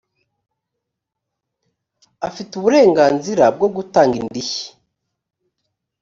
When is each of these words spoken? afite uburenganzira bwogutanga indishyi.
afite 2.27 2.51
uburenganzira 2.55 3.43
bwogutanga 3.55 4.15
indishyi. 4.23 4.67